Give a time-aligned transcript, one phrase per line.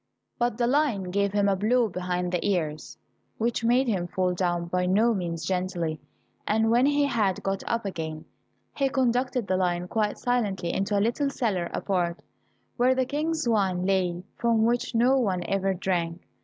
[0.39, 2.97] But the lion gave him a blow behind the ears,
[3.37, 5.99] which made him fall down by no means gently,
[6.47, 8.25] and when he had got up again,
[8.73, 12.23] he conducted the lion quite silently into a little cellar apart,
[12.77, 16.19] where the King's wine lay, from which no one ever drank.